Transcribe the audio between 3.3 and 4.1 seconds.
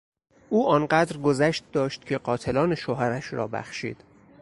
را بخشید.